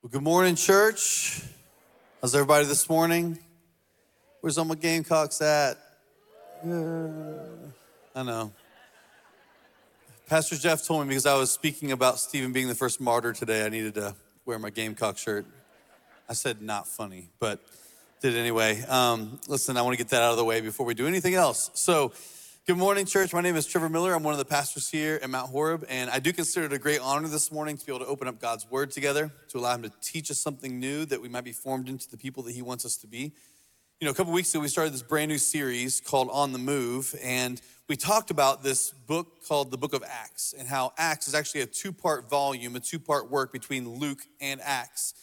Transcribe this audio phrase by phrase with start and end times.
[0.00, 1.42] Well, good morning, church.
[2.22, 3.36] How's everybody this morning?
[4.40, 5.76] Where's all my Gamecocks at?
[6.64, 7.08] Yeah.
[8.14, 8.52] I know.
[10.28, 13.66] Pastor Jeff told me because I was speaking about Stephen being the first martyr today,
[13.66, 14.14] I needed to
[14.46, 15.46] wear my Gamecock shirt.
[16.28, 17.58] I said not funny, but
[18.20, 18.80] did anyway.
[18.82, 21.34] Um, listen, I want to get that out of the way before we do anything
[21.34, 21.72] else.
[21.74, 22.12] So,
[22.68, 23.32] Good morning, church.
[23.32, 24.12] My name is Trevor Miller.
[24.12, 26.78] I'm one of the pastors here at Mount Horeb, and I do consider it a
[26.78, 29.74] great honor this morning to be able to open up God's Word together, to allow
[29.74, 32.52] Him to teach us something new that we might be formed into the people that
[32.52, 33.32] He wants us to be.
[34.00, 36.58] You know, a couple weeks ago, we started this brand new series called On the
[36.58, 41.26] Move, and we talked about this book called the Book of Acts, and how Acts
[41.26, 45.14] is actually a two part volume, a two part work between Luke and Acts.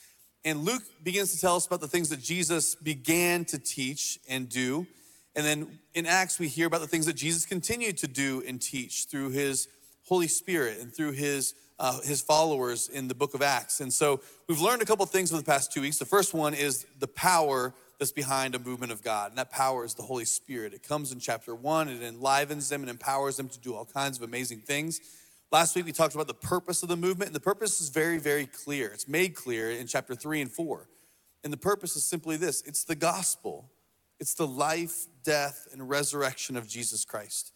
[0.44, 4.50] And Luke begins to tell us about the things that Jesus began to teach and
[4.50, 4.88] do.
[5.36, 8.62] And then in Acts, we hear about the things that Jesus continued to do and
[8.62, 9.68] teach through his
[10.04, 13.82] Holy Spirit and through his, uh, his followers in the book of Acts.
[13.82, 15.98] And so we've learned a couple things over the past two weeks.
[15.98, 19.86] The first one is the power that's behind a movement of God, and that power
[19.86, 20.74] is the Holy Spirit.
[20.74, 24.18] It comes in chapter one, it enlivens them and empowers them to do all kinds
[24.18, 25.00] of amazing things.
[25.52, 28.18] Last week, we talked about the purpose of the movement, and the purpose is very,
[28.18, 28.90] very clear.
[28.90, 30.90] It's made clear in chapter three and four.
[31.44, 33.70] And the purpose is simply this it's the gospel.
[34.20, 37.52] It's the life, death, and resurrection of Jesus Christ.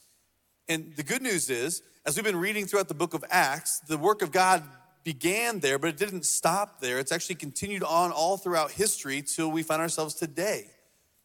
[0.67, 3.97] And the good news is, as we've been reading throughout the book of Acts, the
[3.97, 4.63] work of God
[5.03, 6.99] began there, but it didn't stop there.
[6.99, 10.67] It's actually continued on all throughout history till we find ourselves today.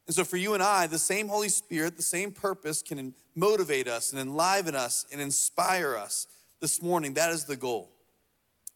[0.07, 3.89] And so, for you and I, the same Holy Spirit, the same purpose can motivate
[3.89, 6.27] us and enliven us and inspire us
[6.61, 7.15] this morning.
[7.15, 7.91] That is the goal.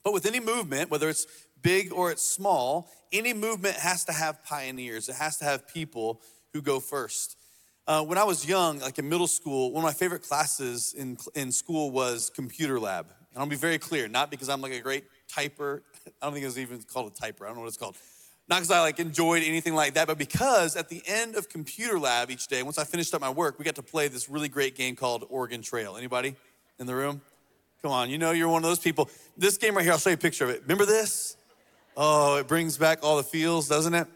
[0.03, 1.27] But with any movement, whether it's
[1.63, 6.21] big or it's small, any movement has to have pioneers, it has to have people
[6.59, 7.37] who go first.
[7.87, 11.17] Uh, when I was young, like in middle school, one of my favorite classes in,
[11.37, 13.07] in school was computer lab.
[13.33, 15.83] And I'll be very clear, not because I'm like a great typer.
[16.21, 17.43] I don't think it was even called a typer.
[17.43, 17.97] I don't know what it's called.
[18.49, 21.99] Not because I like enjoyed anything like that, but because at the end of computer
[21.99, 24.49] lab each day, once I finished up my work, we got to play this really
[24.49, 25.97] great game called Oregon Trail.
[25.97, 26.35] Anybody
[26.81, 27.21] in the room?
[27.83, 29.09] Come on, you know you're one of those people.
[29.37, 30.63] This game right here, I'll show you a picture of it.
[30.63, 31.37] Remember this?
[31.97, 34.09] Oh, it brings back all the feels, doesn't it?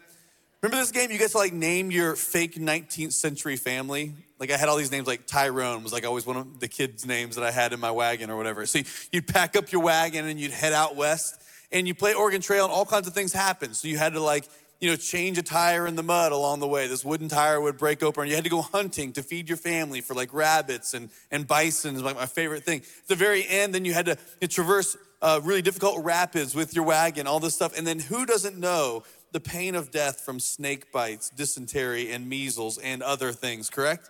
[0.63, 1.11] Remember this game?
[1.11, 4.13] You get to like name your fake 19th century family.
[4.39, 7.05] Like I had all these names, like Tyrone was like always one of the kids'
[7.05, 8.65] names that I had in my wagon or whatever.
[8.65, 8.79] So
[9.11, 11.41] you'd pack up your wagon and you'd head out west
[11.73, 13.73] and you play Oregon Trail and all kinds of things happen.
[13.73, 14.45] So you had to like,
[14.79, 16.87] you know, change a tire in the mud along the way.
[16.87, 19.57] This wooden tire would break open and you had to go hunting to feed your
[19.57, 22.79] family for like rabbits and, and bison is like my favorite thing.
[22.79, 26.85] At the very end, then you had to traverse uh, really difficult rapids with your
[26.85, 27.77] wagon, all this stuff.
[27.77, 29.03] And then who doesn't know
[29.33, 34.09] the pain of death from snake bites, dysentery, and measles, and other things, correct?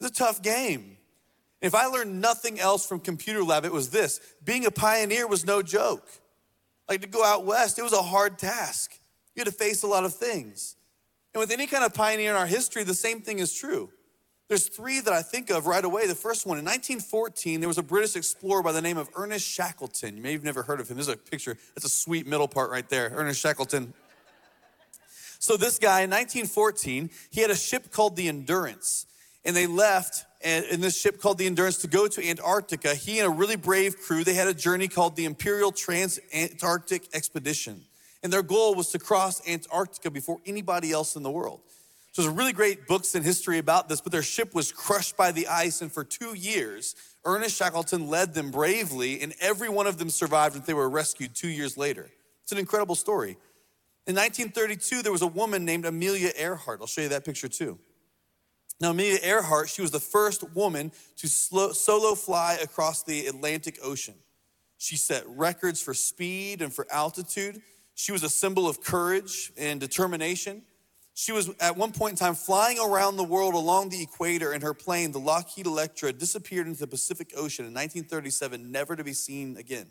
[0.00, 0.96] It's a tough game.
[1.60, 5.44] If I learned nothing else from computer lab, it was this being a pioneer was
[5.44, 6.08] no joke.
[6.88, 8.98] Like to go out west, it was a hard task.
[9.36, 10.74] You had to face a lot of things.
[11.34, 13.90] And with any kind of pioneer in our history, the same thing is true.
[14.48, 16.08] There's three that I think of right away.
[16.08, 19.46] The first one, in 1914, there was a British explorer by the name of Ernest
[19.46, 20.16] Shackleton.
[20.16, 20.96] You may have never heard of him.
[20.96, 21.56] There's a picture.
[21.76, 23.12] That's a sweet middle part right there.
[23.14, 23.94] Ernest Shackleton.
[25.40, 29.06] So this guy in 1914, he had a ship called the Endurance,
[29.42, 32.94] and they left eh, in this ship called the Endurance to go to Antarctica.
[32.94, 37.86] He and a really brave crew, they had a journey called the Imperial Trans-Antarctic Expedition.
[38.22, 41.62] And their goal was to cross Antarctica before anybody else in the world.
[42.12, 45.32] So there's really great books in history about this, but their ship was crushed by
[45.32, 49.96] the ice, and for two years, Ernest Shackleton led them bravely, and every one of
[49.96, 52.10] them survived and they were rescued two years later.
[52.42, 53.38] It's an incredible story.
[54.10, 56.80] In 1932, there was a woman named Amelia Earhart.
[56.80, 57.78] I'll show you that picture too.
[58.80, 64.16] Now, Amelia Earhart, she was the first woman to solo fly across the Atlantic Ocean.
[64.78, 67.62] She set records for speed and for altitude.
[67.94, 70.62] She was a symbol of courage and determination.
[71.14, 74.60] She was at one point in time flying around the world along the equator, in
[74.62, 79.12] her plane, the Lockheed Electra, disappeared into the Pacific Ocean in 1937, never to be
[79.12, 79.86] seen again.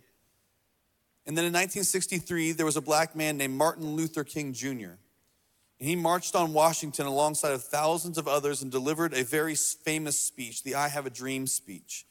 [1.30, 4.98] And then in 1963, there was a black man named Martin Luther King Jr.
[5.80, 10.20] And he marched on Washington alongside of thousands of others and delivered a very famous
[10.20, 12.08] speech, the I Have a Dream speech.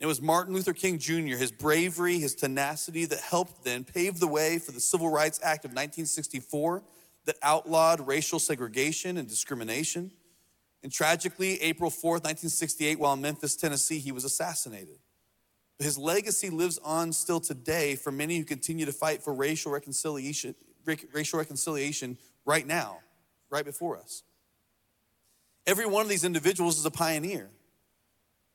[0.00, 4.28] It was Martin Luther King Jr., his bravery, his tenacity that helped then pave the
[4.28, 6.82] way for the Civil Rights Act of 1964
[7.26, 10.10] that outlawed racial segregation and discrimination.
[10.82, 15.00] And tragically, April 4th, 1968, while in Memphis, Tennessee, he was assassinated.
[15.78, 20.54] His legacy lives on still today for many who continue to fight for racial reconciliation,
[21.12, 22.98] racial reconciliation right now,
[23.50, 24.22] right before us.
[25.66, 27.50] Every one of these individuals is a pioneer.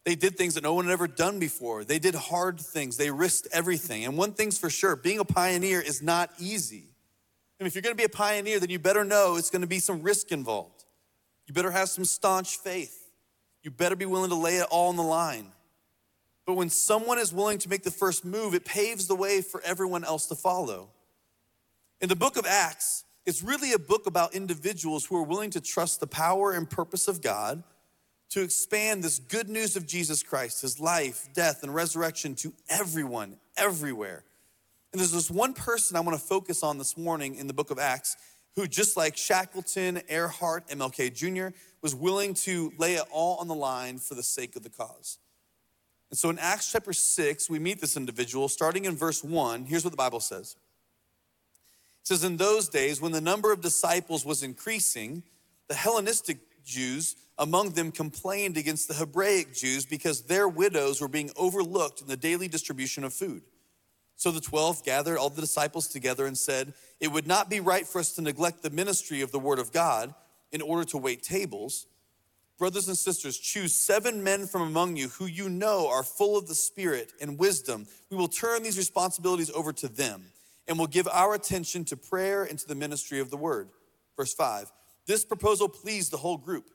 [0.06, 1.84] They did things that no one had ever done before.
[1.84, 2.98] They did hard things.
[2.98, 4.06] They risked everything.
[4.06, 6.86] And one thing's for sure being a pioneer is not easy.
[7.60, 10.32] If you're gonna be a pioneer, then you better know it's gonna be some risk
[10.32, 10.86] involved.
[11.46, 13.12] You better have some staunch faith.
[13.62, 15.52] You better be willing to lay it all on the line.
[16.50, 19.62] But when someone is willing to make the first move, it paves the way for
[19.62, 20.90] everyone else to follow.
[22.02, 25.62] In the book of Acts, it's really a book about individuals who are willing to
[25.62, 27.62] trust the power and purpose of God
[28.32, 33.38] to expand this good news of Jesus Christ, his life, death, and resurrection to everyone,
[33.56, 34.24] everywhere.
[34.92, 37.70] And there's this one person I want to focus on this morning in the book
[37.70, 38.18] of Acts
[38.56, 43.54] who, just like Shackleton, Earhart, MLK Jr., was willing to lay it all on the
[43.54, 45.20] line for the sake of the cause.
[46.10, 49.66] And so in Acts chapter 6, we meet this individual starting in verse 1.
[49.66, 50.56] Here's what the Bible says
[52.02, 55.24] It says, In those days, when the number of disciples was increasing,
[55.68, 61.32] the Hellenistic Jews among them complained against the Hebraic Jews because their widows were being
[61.38, 63.44] overlooked in the daily distribution of food.
[64.18, 67.88] So the 12 gathered all the disciples together and said, It would not be right
[67.88, 70.14] for us to neglect the ministry of the word of God
[70.52, 71.86] in order to wait tables.
[72.60, 76.50] Brothers and sisters, choose seven men from among you who you know are full of
[76.50, 77.88] the Spirit and wisdom.
[78.12, 80.26] We will turn these responsibilities over to them
[80.68, 83.70] and will give our attention to prayer and to the ministry of the word.
[84.18, 84.74] Verse 5
[85.08, 86.66] This proposal pleased the whole group.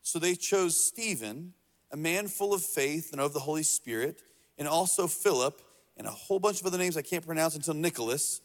[0.00, 1.52] So they chose Stephen,
[1.92, 4.22] a man full of faith and of the Holy Spirit,
[4.56, 5.60] and also Philip,
[5.98, 8.40] and a whole bunch of other names I can't pronounce until Nicholas.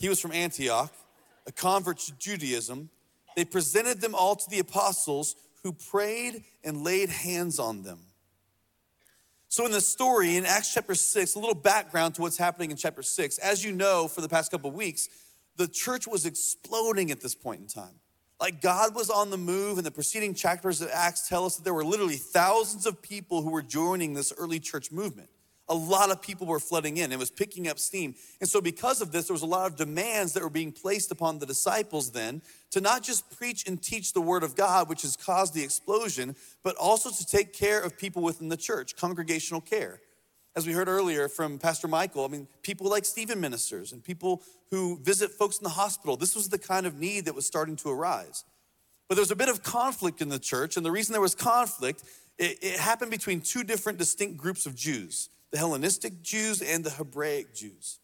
[0.00, 0.92] He was from Antioch,
[1.46, 2.90] a convert to Judaism.
[3.36, 7.98] They presented them all to the apostles who prayed and laid hands on them.
[9.48, 12.76] So, in the story in Acts chapter 6, a little background to what's happening in
[12.76, 13.38] chapter 6.
[13.38, 15.08] As you know, for the past couple of weeks,
[15.56, 17.94] the church was exploding at this point in time.
[18.40, 21.64] Like God was on the move, and the preceding chapters of Acts tell us that
[21.64, 25.30] there were literally thousands of people who were joining this early church movement
[25.68, 27.10] a lot of people were flooding in.
[27.10, 28.14] It was picking up steam.
[28.40, 31.10] And so, because of this, there was a lot of demands that were being placed
[31.10, 35.02] upon the disciples then to not just preach and teach the word of God, which
[35.02, 39.60] has caused the explosion, but also to take care of people within the church, congregational
[39.60, 40.00] care.
[40.56, 44.42] As we heard earlier from Pastor Michael, I mean, people like Stephen ministers and people
[44.70, 46.16] who visit folks in the hospital.
[46.16, 48.44] This was the kind of need that was starting to arise.
[49.08, 51.34] But there was a bit of conflict in the church, and the reason there was
[51.34, 52.04] conflict,
[52.38, 56.90] it, it happened between two different distinct groups of Jews the Hellenistic Jews and the
[56.90, 58.00] Hebraic Jews.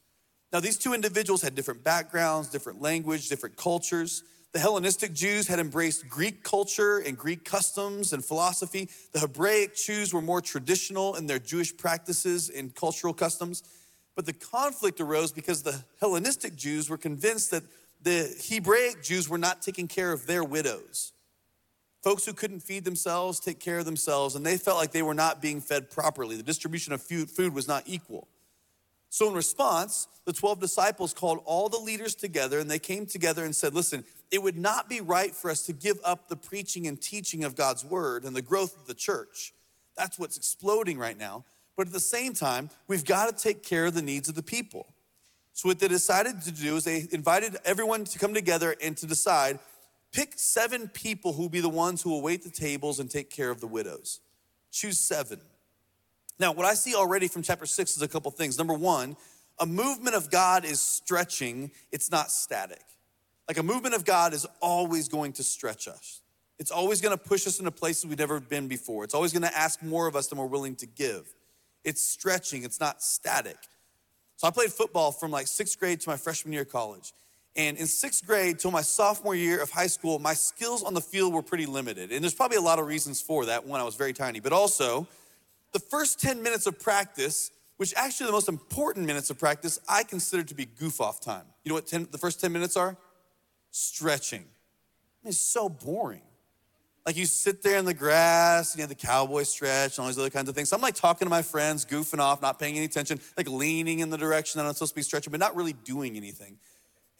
[0.52, 4.22] Now, these two individuals had different backgrounds, different language, different cultures.
[4.52, 8.88] The Hellenistic Jews had embraced Greek culture and Greek customs and philosophy.
[9.10, 13.64] The Hebraic Jews were more traditional in their Jewish practices and cultural customs.
[14.14, 17.64] But the conflict arose because the Hellenistic Jews were convinced that
[18.00, 21.14] the Hebraic Jews were not taking care of their widows
[22.02, 25.14] folks who couldn't feed themselves take care of themselves, and they felt like they were
[25.14, 26.36] not being fed properly.
[26.36, 28.28] The distribution of food was not equal.
[29.12, 33.44] So, in response, the 12 disciples called all the leaders together and they came together
[33.44, 36.86] and said, Listen, it would not be right for us to give up the preaching
[36.86, 39.52] and teaching of God's word and the growth of the church.
[39.96, 41.44] That's what's exploding right now.
[41.76, 44.42] But at the same time, we've got to take care of the needs of the
[44.42, 44.86] people.
[45.54, 49.06] So, what they decided to do is they invited everyone to come together and to
[49.06, 49.58] decide
[50.12, 53.30] Pick seven people who will be the ones who will wait the tables and take
[53.30, 54.20] care of the widows.
[54.72, 55.40] Choose seven.
[56.38, 58.58] Now, what I see already from chapter six is a couple things.
[58.58, 59.16] Number one,
[59.58, 62.82] a movement of God is stretching, it's not static.
[63.46, 66.22] Like a movement of God is always going to stretch us.
[66.58, 69.04] It's always going to push us into places we've never been before.
[69.04, 71.26] It's always going to ask more of us than we're willing to give.
[71.84, 73.56] It's stretching, it's not static.
[74.36, 77.12] So I played football from like sixth grade to my freshman year of college.
[77.56, 81.00] And in sixth grade till my sophomore year of high school, my skills on the
[81.00, 82.12] field were pretty limited.
[82.12, 83.66] And there's probably a lot of reasons for that.
[83.66, 85.08] One, I was very tiny, but also
[85.72, 90.04] the first 10 minutes of practice, which actually the most important minutes of practice, I
[90.04, 91.44] consider to be goof off time.
[91.64, 92.96] You know what 10, the first 10 minutes are?
[93.70, 94.44] Stretching.
[95.24, 96.22] It's so boring.
[97.06, 100.06] Like you sit there in the grass, and you know, the cowboy stretch and all
[100.06, 100.68] these other kinds of things.
[100.68, 104.00] So I'm like talking to my friends, goofing off, not paying any attention, like leaning
[104.00, 106.58] in the direction that I'm supposed to be stretching, but not really doing anything.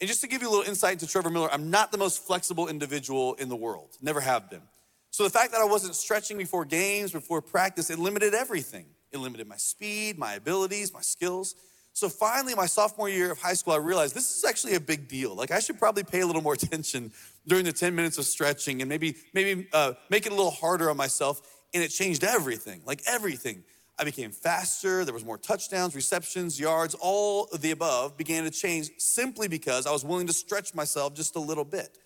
[0.01, 2.25] And just to give you a little insight into Trevor Miller, I'm not the most
[2.25, 4.63] flexible individual in the world, never have been.
[5.11, 8.87] So the fact that I wasn't stretching before games, before practice, it limited everything.
[9.11, 11.53] It limited my speed, my abilities, my skills.
[11.93, 15.07] So finally, my sophomore year of high school, I realized this is actually a big
[15.07, 15.35] deal.
[15.35, 17.11] Like I should probably pay a little more attention
[17.45, 20.89] during the 10 minutes of stretching and maybe maybe uh, make it a little harder
[20.89, 21.41] on myself.
[21.73, 23.63] And it changed everything, like everything.
[23.99, 25.05] I became faster.
[25.05, 29.85] There was more touchdowns, receptions, yards, all of the above began to change simply because
[29.85, 31.97] I was willing to stretch myself just a little bit.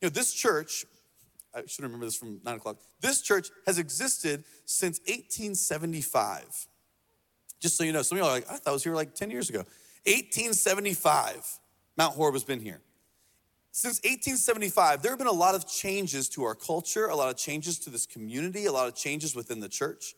[0.00, 0.84] You know, this church,
[1.54, 2.78] I should remember this from nine o'clock.
[3.00, 6.66] This church has existed since 1875.
[7.60, 9.14] Just so you know, some of y'all are like, I thought I was here like
[9.14, 9.60] 10 years ago.
[10.04, 11.60] 1875,
[11.96, 12.80] Mount Horeb has been here.
[13.70, 17.36] Since 1875, there have been a lot of changes to our culture, a lot of
[17.36, 20.14] changes to this community, a lot of changes within the church.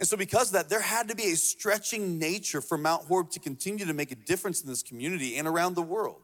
[0.00, 3.30] And so, because of that, there had to be a stretching nature for Mount Horeb
[3.32, 6.22] to continue to make a difference in this community and around the world.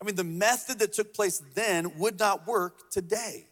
[0.00, 3.46] I mean, the method that took place then would not work today.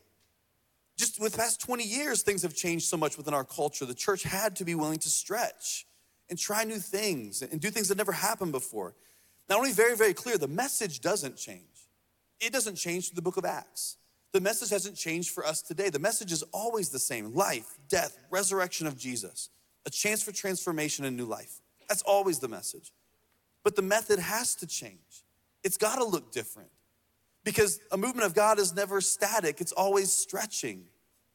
[0.98, 3.86] Just with the past 20 years, things have changed so much within our culture.
[3.86, 5.86] The church had to be willing to stretch
[6.28, 8.94] and try new things and do things that never happened before.
[9.48, 11.62] Now, I want to be very, very clear the message doesn't change.
[12.40, 13.96] It doesn't change through the book of Acts.
[14.33, 15.88] The message hasn't changed for us today.
[15.88, 19.49] The message is always the same life, death, resurrection of Jesus,
[19.87, 21.61] a chance for transformation and new life.
[21.88, 22.92] That's always the message.
[23.64, 25.25] But the method has to change.
[25.64, 26.71] It's got to look different
[27.45, 30.85] because a movement of God is never static, it's always stretching.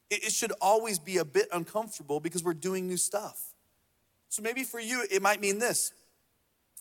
[0.10, 3.54] It should always be a bit uncomfortable because we're doing new stuff.
[4.28, 5.94] So maybe for you, it might mean this.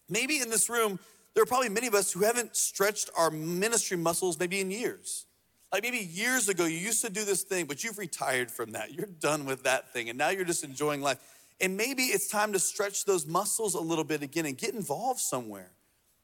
[0.08, 0.98] Maybe in this room,
[1.34, 5.26] there are probably many of us who haven't stretched our ministry muscles maybe in years.
[5.72, 8.92] Like maybe years ago, you used to do this thing, but you've retired from that.
[8.92, 11.18] You're done with that thing, and now you're just enjoying life.
[11.60, 15.20] And maybe it's time to stretch those muscles a little bit again and get involved
[15.20, 15.70] somewhere.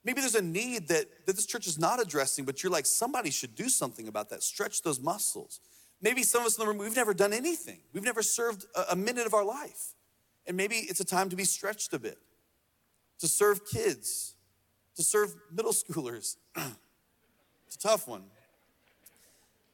[0.02, 3.30] Maybe there's a need that, that this church is not addressing, but you're like, somebody
[3.30, 4.42] should do something about that.
[4.42, 5.60] Stretch those muscles.
[6.00, 7.80] Maybe some of us in the room, we've never done anything.
[7.92, 9.94] We've never served a, a minute of our life.
[10.46, 12.18] And maybe it's a time to be stretched a bit,
[13.18, 14.34] to serve kids,
[14.94, 16.36] to serve middle schoolers.
[17.66, 18.22] it's a tough one.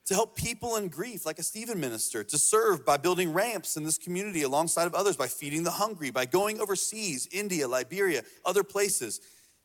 [0.06, 3.84] To help people in grief, like a Stephen minister, to serve by building ramps in
[3.84, 8.64] this community alongside of others, by feeding the hungry, by going overseas, India, Liberia, other
[8.64, 9.20] places.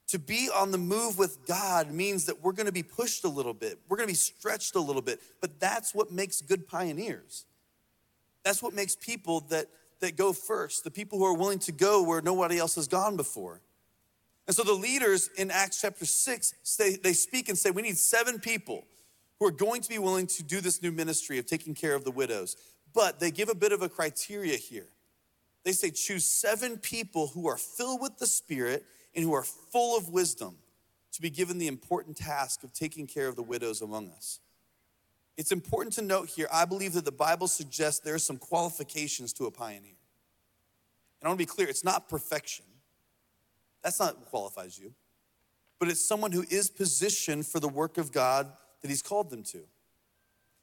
[0.09, 3.53] To be on the move with God means that we're gonna be pushed a little
[3.53, 7.45] bit, we're gonna be stretched a little bit, but that's what makes good pioneers.
[8.45, 9.67] That's what makes people that,
[9.99, 13.17] that go first, the people who are willing to go where nobody else has gone
[13.17, 13.59] before.
[14.47, 17.97] And so the leaders in Acts chapter 6, they, they speak and say, We need
[17.97, 18.85] seven people
[19.39, 22.03] who are going to be willing to do this new ministry of taking care of
[22.03, 22.55] the widows.
[22.93, 24.87] But they give a bit of a criteria here.
[25.63, 29.97] They say, Choose seven people who are filled with the Spirit and who are full
[29.97, 30.57] of wisdom
[31.11, 34.39] to be given the important task of taking care of the widows among us.
[35.37, 39.33] It's important to note here, I believe that the Bible suggests there are some qualifications
[39.33, 39.97] to a pioneer.
[41.19, 42.65] And I want to be clear, it's not perfection.
[43.83, 44.93] That's not what qualifies you.
[45.79, 49.43] But it's someone who is positioned for the work of God that He's called them
[49.43, 49.59] to.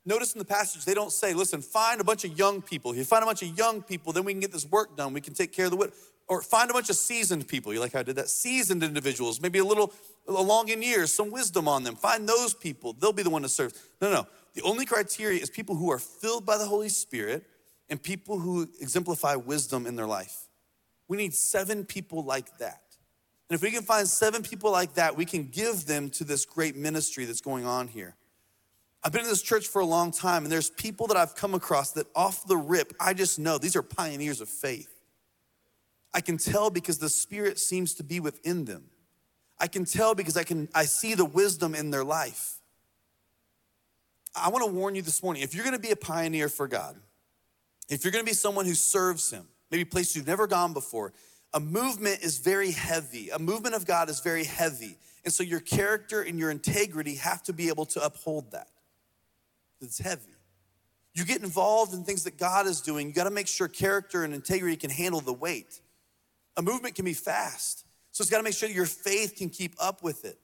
[0.06, 2.90] Notice in the passage, they don't say, listen, find a bunch of young people.
[2.90, 5.14] If you find a bunch of young people, then we can get this work done.
[5.14, 5.92] We can take care of the widow.
[6.26, 7.72] Or find a bunch of seasoned people.
[7.72, 8.28] You like how I did that?
[8.28, 9.92] Seasoned individuals, maybe a little
[10.28, 11.96] along in years, some wisdom on them.
[11.96, 12.94] Find those people.
[12.94, 13.72] They'll be the one to serve.
[14.00, 14.26] No, no.
[14.54, 17.44] The only criteria is people who are filled by the Holy Spirit
[17.88, 20.48] and people who exemplify wisdom in their life.
[21.08, 22.83] We need seven people like that.
[23.48, 26.44] And if we can find seven people like that, we can give them to this
[26.44, 28.16] great ministry that's going on here.
[29.02, 31.52] I've been in this church for a long time, and there's people that I've come
[31.52, 34.88] across that off the rip, I just know these are pioneers of faith.
[36.14, 38.84] I can tell because the Spirit seems to be within them.
[39.58, 42.60] I can tell because I can I see the wisdom in their life.
[44.34, 46.66] I want to warn you this morning if you're going to be a pioneer for
[46.66, 46.96] God,
[47.88, 51.12] if you're going to be someone who serves Him, maybe places you've never gone before,
[51.54, 53.30] a movement is very heavy.
[53.30, 54.98] A movement of God is very heavy.
[55.24, 58.68] And so your character and your integrity have to be able to uphold that.
[59.80, 60.34] It's heavy.
[61.14, 64.24] You get involved in things that God is doing, you got to make sure character
[64.24, 65.80] and integrity can handle the weight.
[66.56, 67.86] A movement can be fast.
[68.10, 70.38] So it's got to make sure your faith can keep up with it.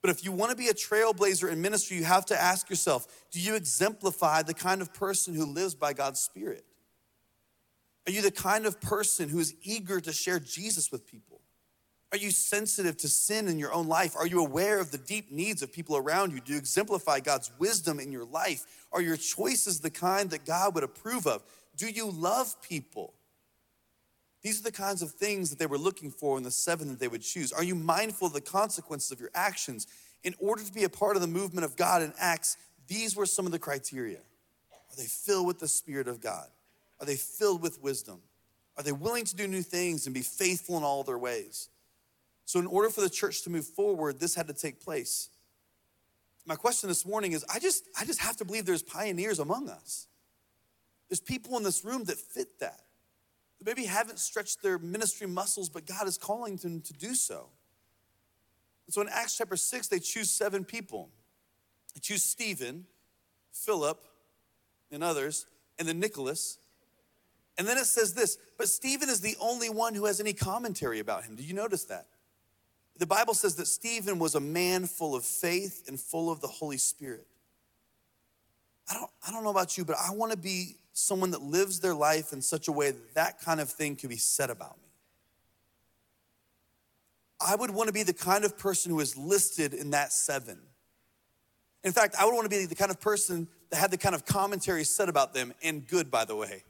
[0.00, 3.06] But if you want to be a trailblazer in ministry, you have to ask yourself
[3.30, 6.64] do you exemplify the kind of person who lives by God's Spirit?
[8.06, 11.40] Are you the kind of person who is eager to share Jesus with people?
[12.12, 14.16] Are you sensitive to sin in your own life?
[14.16, 16.40] Are you aware of the deep needs of people around you?
[16.40, 18.66] Do you exemplify God's wisdom in your life?
[18.90, 21.44] Are your choices the kind that God would approve of?
[21.76, 23.14] Do you love people?
[24.42, 26.98] These are the kinds of things that they were looking for in the seven that
[26.98, 27.52] they would choose.
[27.52, 29.86] Are you mindful of the consequences of your actions?
[30.24, 32.56] In order to be a part of the movement of God in Acts,
[32.88, 34.18] these were some of the criteria.
[34.18, 36.48] Are they filled with the Spirit of God?
[37.00, 38.20] Are they filled with wisdom?
[38.76, 41.68] Are they willing to do new things and be faithful in all their ways?
[42.44, 45.30] So, in order for the church to move forward, this had to take place.
[46.46, 49.68] My question this morning is I just, I just have to believe there's pioneers among
[49.68, 50.08] us.
[51.08, 52.80] There's people in this room that fit that.
[53.58, 57.50] That maybe haven't stretched their ministry muscles, but God is calling them to do so.
[58.86, 61.10] And so in Acts chapter 6, they choose seven people.
[61.94, 62.86] They choose Stephen,
[63.52, 64.02] Philip,
[64.90, 65.46] and others,
[65.78, 66.58] and then Nicholas,
[67.60, 70.98] and then it says this, but Stephen is the only one who has any commentary
[70.98, 71.36] about him.
[71.36, 72.06] Do you notice that?
[73.00, 76.46] the Bible says that Stephen was a man full of faith and full of the
[76.46, 77.26] Holy Spirit.
[78.90, 81.80] I don't, I don't know about you, but I want to be someone that lives
[81.80, 84.76] their life in such a way that that kind of thing could be said about
[84.82, 84.88] me.
[87.40, 90.58] I would want to be the kind of person who is listed in that seven.
[91.82, 94.14] In fact, I would want to be the kind of person that had the kind
[94.14, 96.64] of commentary said about them, and good, by the way.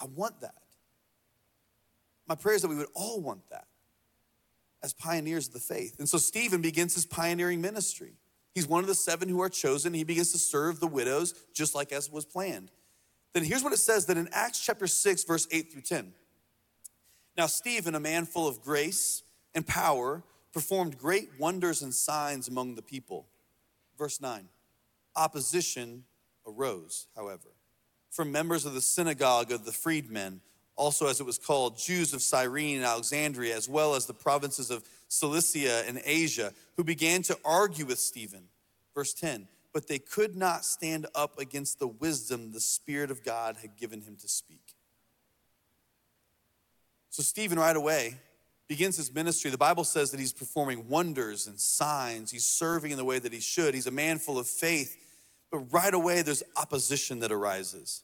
[0.00, 0.54] I want that.
[2.28, 3.66] My prayer is that we would all want that
[4.82, 5.96] as pioneers of the faith.
[5.98, 8.12] And so Stephen begins his pioneering ministry.
[8.54, 9.94] He's one of the seven who are chosen.
[9.94, 12.70] He begins to serve the widows just like as was planned.
[13.32, 16.12] Then here's what it says that in Acts chapter 6, verse 8 through 10.
[17.36, 19.22] Now, Stephen, a man full of grace
[19.54, 20.22] and power,
[20.52, 23.26] performed great wonders and signs among the people.
[23.98, 24.48] Verse 9
[25.14, 26.04] Opposition
[26.46, 27.55] arose, however,
[28.16, 30.40] from members of the synagogue of the freedmen
[30.76, 34.70] also as it was called, Jews of Cyrene and Alexandria, as well as the provinces
[34.70, 38.44] of Cilicia and Asia, who began to argue with Stephen.
[38.94, 43.56] Verse 10 But they could not stand up against the wisdom the Spirit of God
[43.62, 44.74] had given him to speak.
[47.08, 48.16] So, Stephen, right away,
[48.68, 49.50] begins his ministry.
[49.50, 53.32] The Bible says that he's performing wonders and signs, he's serving in the way that
[53.32, 53.72] he should.
[53.72, 54.98] He's a man full of faith,
[55.50, 58.02] but right away, there's opposition that arises.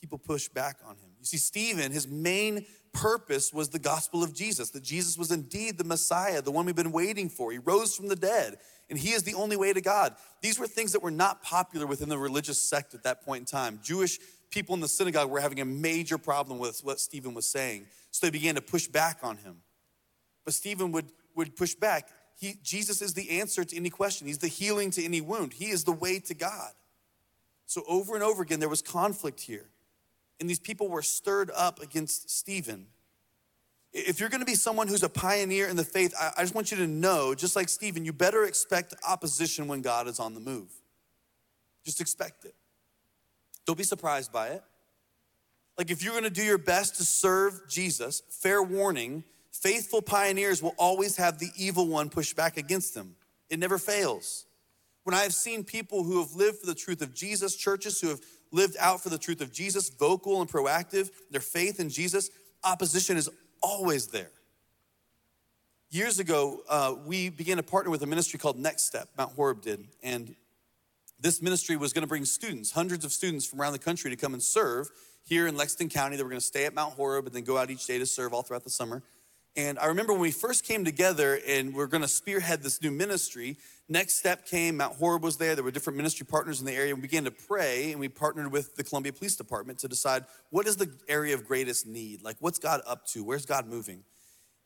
[0.00, 1.10] People push back on him.
[1.18, 5.78] You see, Stephen, his main purpose was the gospel of Jesus, that Jesus was indeed
[5.78, 7.52] the Messiah, the one we've been waiting for.
[7.52, 8.56] He rose from the dead,
[8.88, 10.14] and he is the only way to God.
[10.40, 13.46] These were things that were not popular within the religious sect at that point in
[13.46, 13.80] time.
[13.82, 14.18] Jewish
[14.50, 18.26] people in the synagogue were having a major problem with what Stephen was saying, so
[18.26, 19.58] they began to push back on him.
[20.44, 22.08] But Stephen would, would push back.
[22.38, 25.66] He, Jesus is the answer to any question, he's the healing to any wound, he
[25.66, 26.72] is the way to God.
[27.66, 29.66] So, over and over again, there was conflict here
[30.40, 32.86] and these people were stirred up against Stephen.
[33.92, 36.78] If you're gonna be someone who's a pioneer in the faith, I just want you
[36.78, 40.70] to know, just like Stephen, you better expect opposition when God is on the move.
[41.84, 42.54] Just expect it.
[43.66, 44.64] Don't be surprised by it.
[45.76, 50.74] Like, if you're gonna do your best to serve Jesus, fair warning, faithful pioneers will
[50.78, 53.16] always have the evil one push back against them.
[53.48, 54.46] It never fails.
[55.04, 58.08] When I have seen people who have lived for the truth of Jesus, churches who
[58.08, 58.20] have
[58.52, 62.30] lived out for the truth of Jesus, vocal and proactive, their faith in Jesus,
[62.64, 63.30] opposition is
[63.62, 64.30] always there.
[65.90, 69.60] Years ago, uh, we began to partner with a ministry called Next Step, Mount Horeb
[69.60, 69.88] did.
[70.02, 70.34] And
[71.18, 74.16] this ministry was going to bring students, hundreds of students from around the country to
[74.16, 74.88] come and serve
[75.24, 76.16] here in Lexington County.
[76.16, 78.06] They were going to stay at Mount Horeb and then go out each day to
[78.06, 79.02] serve all throughout the summer.
[79.56, 82.92] And I remember when we first came together and we're going to spearhead this new
[82.92, 83.58] ministry,
[83.88, 85.56] next step came, Mount Horeb was there.
[85.56, 86.94] There were different ministry partners in the area.
[86.94, 90.68] We began to pray and we partnered with the Columbia Police Department to decide what
[90.68, 92.22] is the area of greatest need?
[92.22, 93.24] Like, what's God up to?
[93.24, 94.04] Where's God moving?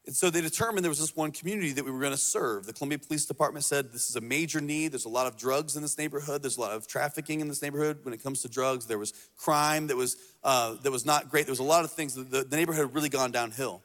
[0.07, 2.67] And so they determined there was this one community that we were going to serve.
[2.67, 4.93] The Columbia Police Department said this is a major need.
[4.93, 6.43] There's a lot of drugs in this neighborhood.
[6.43, 8.87] There's a lot of trafficking in this neighborhood when it comes to drugs.
[8.87, 11.47] There was crime that was uh, that was not great.
[11.47, 12.15] There was a lot of things.
[12.15, 13.81] The, the neighborhood had really gone downhill.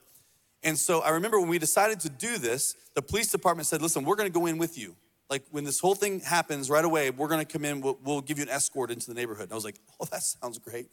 [0.63, 4.03] And so I remember when we decided to do this, the police department said, listen,
[4.03, 4.95] we're gonna go in with you.
[5.29, 8.37] Like when this whole thing happens right away, we're gonna come in, we'll, we'll give
[8.37, 9.43] you an escort into the neighborhood.
[9.43, 10.87] And I was like, oh, that sounds great.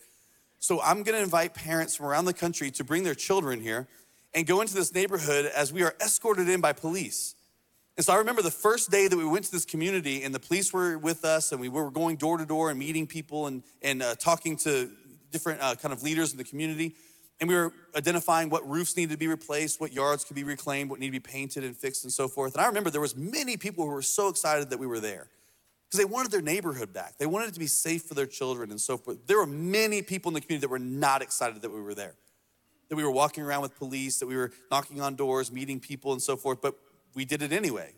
[0.59, 3.89] So I'm gonna invite parents from around the country to bring their children here
[4.35, 7.35] and go into this neighborhood as we are escorted in by police.
[7.97, 10.39] And so I remember the first day that we went to this community and the
[10.39, 13.63] police were with us and we were going door to door and meeting people and,
[13.81, 14.91] and uh, talking to
[15.33, 16.95] different uh, kind of leaders in the community
[17.41, 20.89] and we were identifying what roofs needed to be replaced, what yards could be reclaimed,
[20.89, 22.55] what needed to be painted and fixed and so forth.
[22.55, 25.29] And I remember there was many people who were so excited that we were there
[25.87, 27.19] because they wanted their neighborhood back.
[27.19, 29.27] They wanted it to be safe for their children and so forth.
[29.27, 32.15] There were many people in the community that were not excited that we were there.
[32.89, 36.13] That we were walking around with police, that we were knocking on doors, meeting people
[36.13, 36.75] and so forth, but
[37.15, 37.93] we did it anyway.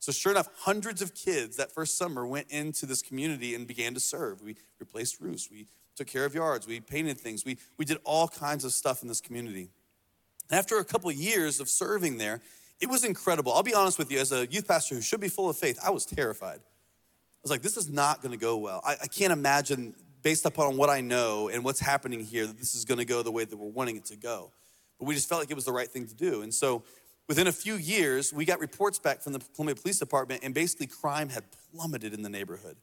[0.00, 3.94] So sure enough, hundreds of kids that first summer went into this community and began
[3.94, 4.42] to serve.
[4.42, 8.28] We replaced roofs, we took care of yards, we painted things, we, we did all
[8.28, 9.68] kinds of stuff in this community.
[10.50, 12.40] And after a couple of years of serving there,
[12.80, 13.52] it was incredible.
[13.52, 15.78] I'll be honest with you, as a youth pastor who should be full of faith,
[15.84, 16.58] I was terrified.
[16.58, 18.80] I was like, this is not gonna go well.
[18.84, 22.74] I, I can't imagine, based upon what I know and what's happening here, that this
[22.74, 24.50] is gonna go the way that we're wanting it to go.
[24.98, 26.42] But we just felt like it was the right thing to do.
[26.42, 26.82] And so
[27.28, 30.86] within a few years, we got reports back from the Columbia Police Department, and basically
[30.86, 32.76] crime had plummeted in the neighborhood.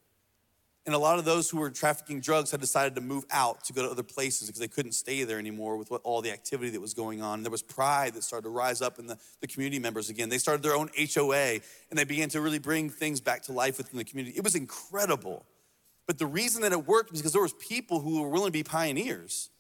[0.86, 3.74] And a lot of those who were trafficking drugs had decided to move out to
[3.74, 6.72] go to other places because they couldn't stay there anymore with what, all the activity
[6.72, 7.40] that was going on.
[7.40, 10.30] And there was pride that started to rise up in the, the community members again.
[10.30, 13.78] They started their own HOA and they began to really bring things back to life
[13.78, 14.36] within the community.
[14.38, 15.46] It was incredible.
[16.08, 18.52] But the reason that it worked was because there was people who were willing to
[18.52, 19.52] be pioneers,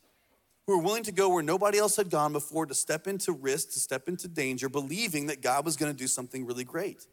[0.65, 3.73] who were willing to go where nobody else had gone before to step into risk,
[3.73, 7.05] to step into danger, believing that God was going to do something really great.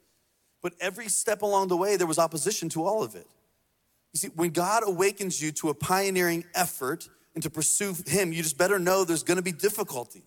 [0.63, 3.27] But every step along the way, there was opposition to all of it.
[4.17, 8.43] You see, when God awakens you to a pioneering effort and to pursue Him, you
[8.43, 10.23] just better know there's gonna be difficulty.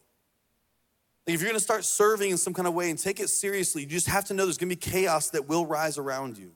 [1.26, 3.82] Like if you're gonna start serving in some kind of way and take it seriously,
[3.82, 6.52] you just have to know there's gonna be chaos that will rise around you.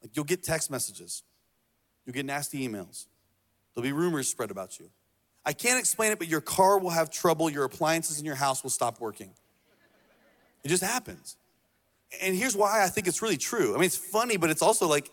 [0.00, 1.24] Like you'll get text messages,
[2.04, 3.06] you'll get nasty emails,
[3.74, 4.88] there'll be rumors spread about you.
[5.44, 8.62] I can't explain it, but your car will have trouble, your appliances in your house
[8.62, 9.30] will stop working.
[10.62, 11.38] It just happens.
[12.22, 13.74] And here's why I think it's really true.
[13.74, 15.10] I mean, it's funny, but it's also like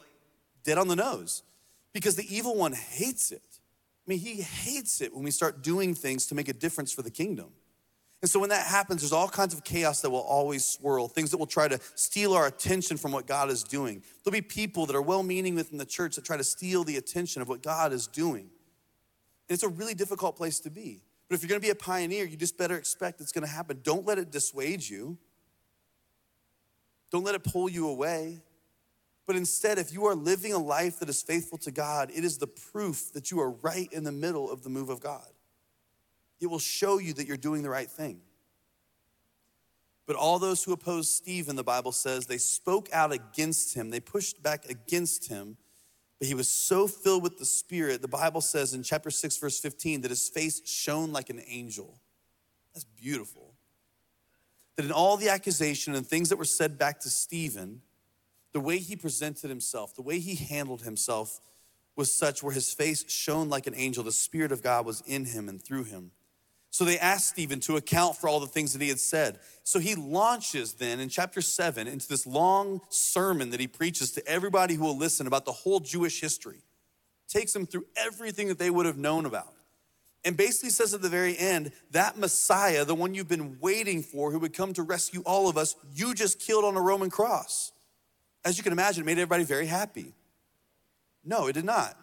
[0.63, 1.43] dead on the nose
[1.93, 3.41] because the evil one hates it.
[4.05, 7.01] I mean, he hates it when we start doing things to make a difference for
[7.01, 7.51] the kingdom.
[8.21, 11.31] And so when that happens, there's all kinds of chaos that will always swirl, things
[11.31, 14.01] that will try to steal our attention from what God is doing.
[14.23, 16.95] There'll be people that are well meaning within the church that try to steal the
[16.95, 18.43] attention of what God is doing.
[18.43, 21.01] And it's a really difficult place to be.
[21.27, 23.81] But if you're gonna be a pioneer, you just better expect it's gonna happen.
[23.83, 25.17] Don't let it dissuade you.
[27.11, 28.41] Don't let it pull you away.
[29.25, 32.37] But instead, if you are living a life that is faithful to God, it is
[32.37, 35.27] the proof that you are right in the middle of the move of God.
[36.41, 38.19] It will show you that you're doing the right thing.
[40.05, 43.89] But all those who opposed Stephen, the Bible says, they spoke out against him.
[43.89, 45.55] They pushed back against him.
[46.19, 49.59] But he was so filled with the Spirit, the Bible says in chapter 6, verse
[49.59, 52.01] 15, that his face shone like an angel.
[52.73, 53.53] That's beautiful
[54.75, 57.81] that in all the accusation and things that were said back to Stephen,
[58.53, 61.41] the way he presented himself, the way he handled himself
[61.95, 64.03] was such where his face shone like an angel.
[64.03, 66.11] The Spirit of God was in him and through him.
[66.69, 69.39] So they asked Stephen to account for all the things that he had said.
[69.63, 74.27] So he launches then in chapter seven into this long sermon that he preaches to
[74.27, 76.63] everybody who will listen about the whole Jewish history.
[77.27, 79.53] Takes them through everything that they would have known about
[80.25, 84.31] and basically says at the very end that Messiah, the one you've been waiting for,
[84.31, 87.72] who would come to rescue all of us, you just killed on a Roman cross.
[88.45, 90.13] As you can imagine, it made everybody very happy.
[91.23, 91.97] No, it did not.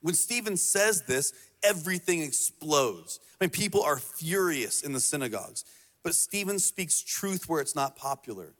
[0.00, 3.20] When Stephen says this, everything explodes.
[3.40, 5.64] I mean, people are furious in the synagogues,
[6.02, 8.54] but Stephen speaks truth where it's not popular.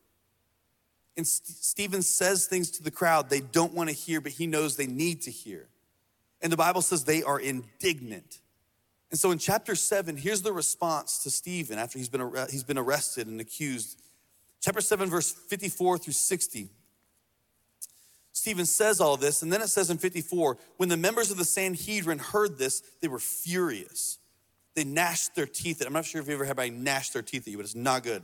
[1.16, 4.46] And St- Stephen says things to the crowd they don't want to hear, but he
[4.46, 5.68] knows they need to hear.
[6.40, 8.40] And the Bible says they are indignant.
[9.10, 12.78] And so in chapter seven, here's the response to Stephen after he's been, he's been
[12.78, 14.00] arrested and accused.
[14.60, 16.68] Chapter seven, verse 54 through 60.
[18.32, 21.44] Stephen says all this, and then it says in 54 when the members of the
[21.44, 24.18] Sanhedrin heard this, they were furious.
[24.74, 25.88] They gnashed their teeth at him.
[25.88, 27.74] I'm not sure if you ever had anybody gnash their teeth at you, but it's
[27.74, 28.22] not good.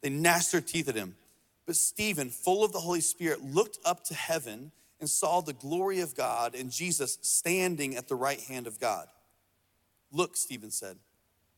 [0.00, 1.16] They gnashed their teeth at him.
[1.66, 6.00] But Stephen, full of the Holy Spirit, looked up to heaven and saw the glory
[6.00, 9.08] of God and Jesus standing at the right hand of God.
[10.12, 10.96] Look, Stephen said,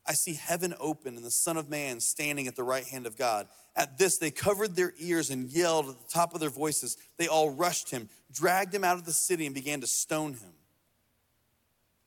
[0.05, 3.17] I see heaven open and the Son of Man standing at the right hand of
[3.17, 3.47] God.
[3.75, 6.97] At this, they covered their ears and yelled at the top of their voices.
[7.17, 10.53] They all rushed him, dragged him out of the city, and began to stone him.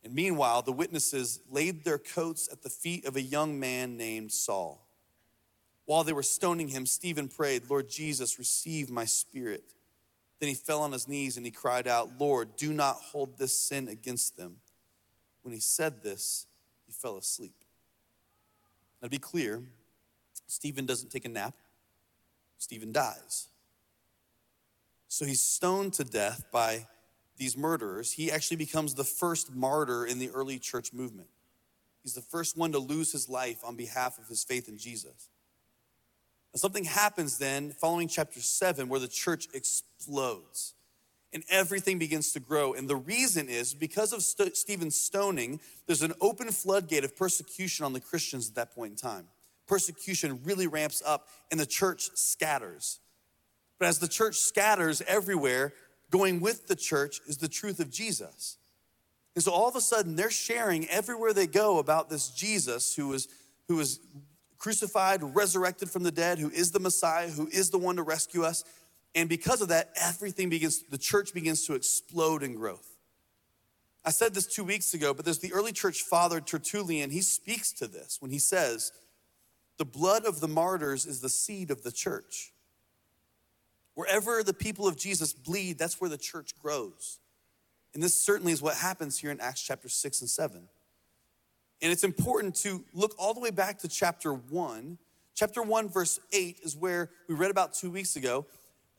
[0.02, 4.32] And meanwhile, the witnesses laid their coats at the feet of a young man named
[4.32, 4.86] Saul.
[5.86, 9.64] While they were stoning him, Stephen prayed, Lord Jesus, receive my spirit.
[10.40, 13.58] Then he fell on his knees and he cried out, Lord, do not hold this
[13.58, 14.56] sin against them.
[15.42, 16.46] When he said this,
[16.86, 17.63] he fell asleep.
[19.04, 19.62] Now, to be clear,
[20.46, 21.52] Stephen doesn't take a nap,
[22.56, 23.48] Stephen dies.
[25.08, 26.86] So he's stoned to death by
[27.36, 28.12] these murderers.
[28.12, 31.28] He actually becomes the first martyr in the early church movement.
[32.02, 35.28] He's the first one to lose his life on behalf of his faith in Jesus.
[36.54, 40.72] And something happens then following chapter seven where the church explodes
[41.34, 42.72] and everything begins to grow.
[42.72, 47.84] And the reason is because of St- Stephen's stoning, there's an open floodgate of persecution
[47.84, 49.26] on the Christians at that point in time.
[49.66, 53.00] Persecution really ramps up and the church scatters.
[53.78, 55.74] But as the church scatters everywhere,
[56.10, 58.56] going with the church is the truth of Jesus.
[59.34, 63.08] And so all of a sudden, they're sharing everywhere they go about this Jesus who
[63.08, 63.26] was,
[63.66, 63.98] who was
[64.58, 68.44] crucified, resurrected from the dead, who is the Messiah, who is the one to rescue
[68.44, 68.62] us.
[69.14, 72.96] And because of that, everything begins, the church begins to explode in growth.
[74.04, 77.10] I said this two weeks ago, but there's the early church father, Tertullian.
[77.10, 78.92] He speaks to this when he says,
[79.78, 82.52] The blood of the martyrs is the seed of the church.
[83.94, 87.20] Wherever the people of Jesus bleed, that's where the church grows.
[87.94, 90.68] And this certainly is what happens here in Acts chapter 6 and 7.
[91.80, 94.98] And it's important to look all the way back to chapter 1.
[95.34, 98.46] Chapter 1, verse 8 is where we read about two weeks ago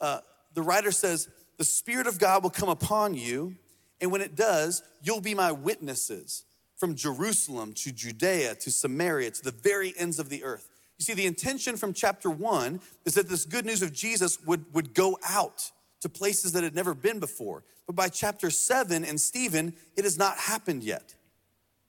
[0.01, 0.19] uh,
[0.53, 3.55] the writer says, The Spirit of God will come upon you,
[4.01, 6.45] and when it does, you'll be my witnesses.
[6.75, 10.69] from Jerusalem to Judea to Samaria to the very ends of the earth.
[10.97, 14.65] You see, the intention from chapter one is that this good news of Jesus would,
[14.73, 17.63] would go out to places that had never been before.
[17.85, 21.15] But by chapter seven and Stephen, it has not happened yet.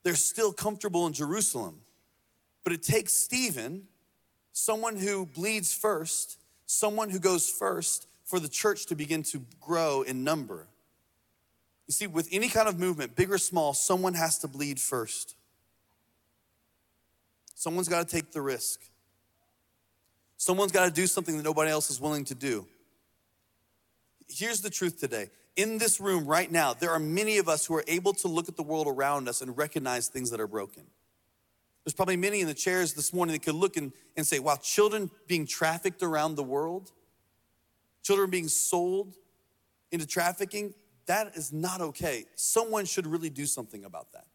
[0.03, 1.81] They're still comfortable in Jerusalem.
[2.65, 3.85] But it takes Stephen,
[4.53, 10.03] someone who bleeds first, someone who goes first, for the church to begin to grow
[10.03, 10.67] in number.
[11.87, 15.37] You see, with any kind of movement, big or small, someone has to bleed first.
[17.55, 18.81] Someone's got to take the risk.
[20.37, 22.67] Someone's got to do something that nobody else is willing to do.
[24.29, 25.31] Here's the truth today.
[25.55, 28.49] In this room right now, there are many of us who are able to look
[28.49, 30.83] at the world around us and recognize things that are broken.
[31.87, 34.57] There's probably many in the chairs this morning that could look and, and say, wow,
[34.61, 36.91] children being trafficked around the world,
[38.03, 39.15] children being sold
[39.93, 40.75] into trafficking,
[41.07, 42.25] that is not okay.
[42.35, 44.27] Someone should really do something about that.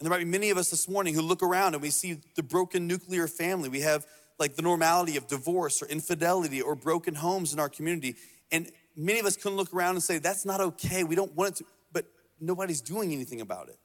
[0.00, 2.18] And there might be many of us this morning who look around and we see
[2.34, 3.68] the broken nuclear family.
[3.68, 4.04] We have
[4.40, 8.16] like the normality of divorce or infidelity or broken homes in our community.
[8.50, 11.04] And many of us can look around and say, that's not okay.
[11.04, 12.06] We don't want it to, but
[12.40, 13.78] nobody's doing anything about it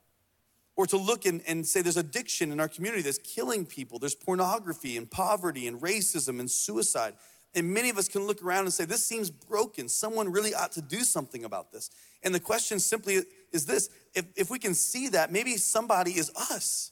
[0.77, 3.97] or to look and, and say there's addiction in our community that's killing people.
[3.97, 7.15] There's pornography and poverty and racism and suicide.
[7.55, 9.89] And many of us can look around and say, This seems broken.
[9.89, 11.89] Someone really ought to do something about this.
[12.21, 16.31] And the question simply is this if, if we can see that, maybe somebody is
[16.51, 16.91] us.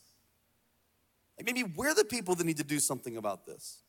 [1.38, 3.84] Like maybe we're the people that need to do something about this.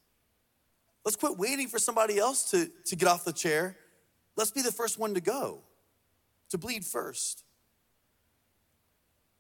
[1.04, 3.76] Let's quit waiting for somebody else to, to get off the chair.
[4.36, 5.60] Let's be the first one to go,
[6.50, 7.45] to bleed first.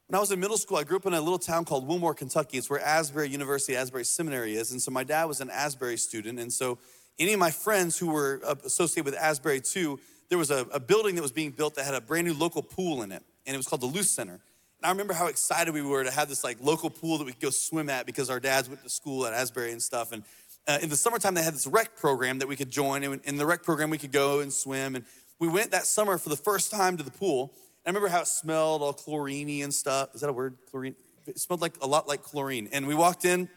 [0.08, 2.14] When I was in middle school, I grew up in a little town called Wilmore,
[2.14, 2.58] Kentucky.
[2.58, 4.70] It's where Asbury University, Asbury Seminary is.
[4.70, 6.38] And so my dad was an Asbury student.
[6.38, 6.78] And so
[7.18, 10.78] any of my friends who were uh, associated with Asbury too, there was a, a
[10.78, 13.24] building that was being built that had a brand new local pool in it.
[13.46, 14.34] And it was called the Luce Center.
[14.34, 17.32] And I remember how excited we were to have this like local pool that we
[17.32, 20.12] could go swim at because our dads went to school at Asbury and stuff.
[20.12, 20.22] And
[20.68, 23.02] uh, in the summertime, they had this rec program that we could join.
[23.02, 24.94] And in the rec program, we could go and swim.
[24.94, 25.04] And
[25.40, 27.52] we went that summer for the first time to the pool.
[27.86, 30.12] I remember how it smelled all chlorine and stuff.
[30.12, 30.58] Is that a word?
[30.68, 30.96] Chlorine?
[31.26, 32.68] It smelled like a lot like chlorine.
[32.72, 33.48] And we walked in,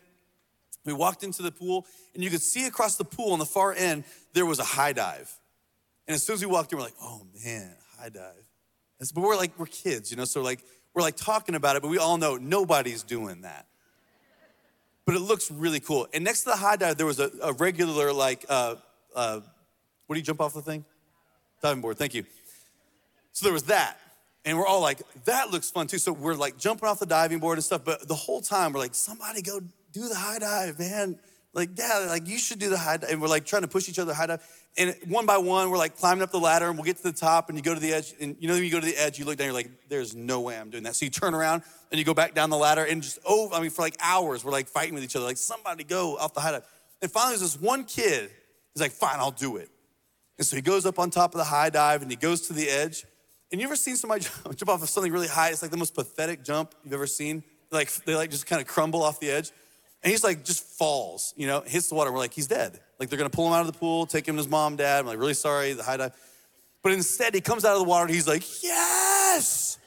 [0.86, 3.74] we walked into the pool, and you could see across the pool on the far
[3.74, 5.36] end, there was a high dive.
[6.08, 8.46] And as soon as we walked in, we're like, oh man, high dive.
[9.00, 10.60] But we're like, we're kids, you know, so like,
[10.94, 13.66] we're like talking about it, but we all know nobody's doing that.
[15.06, 16.08] But it looks really cool.
[16.14, 18.76] And next to the high dive, there was a, a regular, like, uh,
[19.16, 19.40] uh,
[20.06, 20.86] what do you jump off the thing?
[21.64, 22.26] Diving board, thank you.
[23.32, 24.00] So there was that.
[24.46, 25.98] And we're all like, that looks fun too.
[25.98, 27.84] So we're like jumping off the diving board and stuff.
[27.84, 29.60] But the whole time we're like, somebody go
[29.92, 31.20] do the high dive, man.
[31.54, 33.10] Like, yeah, like you should do the high dive.
[33.10, 34.44] And we're like trying to push each other high dive.
[34.78, 37.12] And one by one, we're like climbing up the ladder and we'll get to the
[37.12, 38.14] top and you go to the edge.
[38.22, 40.42] And you know, you go to the edge, you look down, you're like, there's no
[40.42, 40.96] way I'm doing that.
[40.96, 43.60] So you turn around and you go back down the ladder and just, oh, I
[43.60, 45.26] mean, for like hours, we're like fighting with each other.
[45.26, 46.64] Like, somebody go off the high dive.
[47.02, 48.30] And finally, there's this one kid.
[48.74, 49.70] He's like, fine, I'll do it.
[50.38, 52.54] And so he goes up on top of the high dive and he goes to
[52.54, 53.06] the edge.
[53.52, 55.50] And you ever seen somebody jump off of something really high?
[55.50, 57.44] It's like the most pathetic jump you've ever seen.
[57.72, 59.52] Like they like just kind of crumble off the edge.
[60.04, 62.12] And he's like just falls, you know, hits the water.
[62.12, 62.80] We're like, he's dead.
[63.00, 65.00] Like they're gonna pull him out of the pool, take him to his mom, dad.
[65.00, 66.14] I'm like, really sorry, the high dive.
[66.82, 69.78] But instead, he comes out of the water and he's like, yes.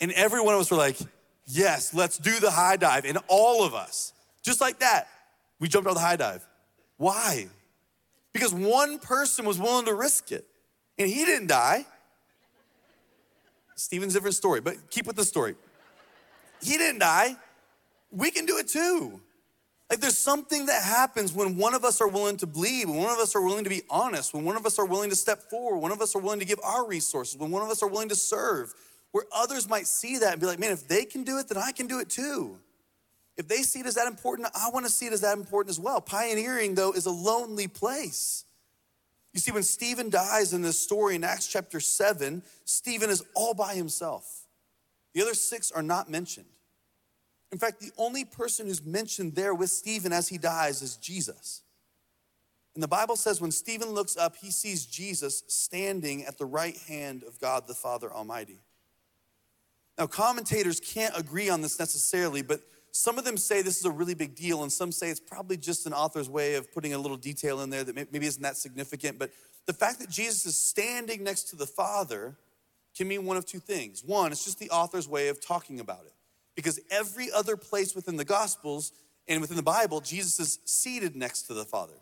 [0.00, 0.98] And every one of us were like,
[1.46, 3.04] yes, let's do the high dive.
[3.04, 4.12] And all of us,
[4.42, 5.08] just like that,
[5.58, 6.46] we jumped out of the high dive.
[6.96, 7.48] Why?
[8.32, 10.46] Because one person was willing to risk it.
[10.98, 11.86] And he didn't die.
[13.76, 15.54] Stephen's different story, but keep with the story.
[16.62, 17.36] He didn't die.
[18.10, 19.20] We can do it too.
[19.90, 23.12] Like there's something that happens when one of us are willing to bleed, when one
[23.12, 25.42] of us are willing to be honest, when one of us are willing to step
[25.48, 27.88] forward, one of us are willing to give our resources, when one of us are
[27.88, 28.74] willing to serve,
[29.12, 31.58] where others might see that and be like, man, if they can do it, then
[31.58, 32.58] I can do it too.
[33.36, 35.70] If they see it as that important, I want to see it as that important
[35.70, 36.00] as well.
[36.00, 38.45] Pioneering, though, is a lonely place.
[39.36, 43.52] You see, when Stephen dies in this story in Acts chapter 7, Stephen is all
[43.52, 44.46] by himself.
[45.12, 46.46] The other six are not mentioned.
[47.52, 51.60] In fact, the only person who's mentioned there with Stephen as he dies is Jesus.
[52.72, 56.78] And the Bible says when Stephen looks up, he sees Jesus standing at the right
[56.88, 58.60] hand of God the Father Almighty.
[59.98, 62.62] Now, commentators can't agree on this necessarily, but
[62.96, 65.58] some of them say this is a really big deal, and some say it's probably
[65.58, 68.56] just an author's way of putting a little detail in there that maybe isn't that
[68.56, 69.18] significant.
[69.18, 69.32] But
[69.66, 72.38] the fact that Jesus is standing next to the Father
[72.96, 74.02] can mean one of two things.
[74.02, 76.14] One, it's just the author's way of talking about it.
[76.54, 78.92] Because every other place within the Gospels
[79.28, 82.00] and within the Bible, Jesus is seated next to the Father.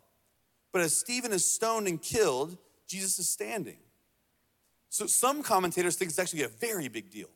[0.73, 3.79] But as Stephen is stoned and killed, Jesus is standing.
[4.91, 7.31] So some commentators think it's actually a very big deal.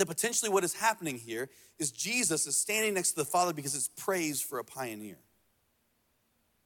[0.00, 3.74] That potentially what is happening here is Jesus is standing next to the Father because
[3.74, 5.18] it's praise for a pioneer.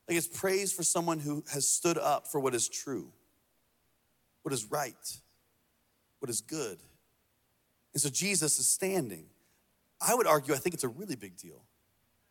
[0.09, 3.13] Like it's praise for someone who has stood up for what is true,
[4.43, 5.21] what is right,
[6.19, 6.79] what is good.
[7.95, 9.27] And so Jesus is standing.
[10.01, 11.63] I would argue, I think it's a really big deal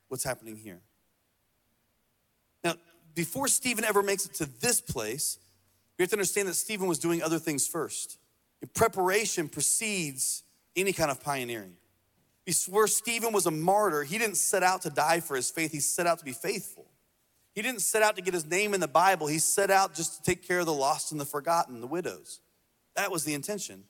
[0.10, 0.82] what's happening here.
[2.66, 2.74] Now,
[3.16, 5.40] before Stephen ever makes it to this place,
[5.98, 8.18] we have to understand that Stephen was doing other things first.
[8.74, 10.44] Preparation precedes
[10.76, 11.76] any kind of pioneering.
[12.70, 15.80] Where Stephen was a martyr, he didn't set out to die for his faith, he
[15.80, 16.86] set out to be faithful.
[17.54, 20.18] He didn't set out to get his name in the Bible, he set out just
[20.18, 22.40] to take care of the lost and the forgotten, the widows.
[22.96, 23.84] That was the intention.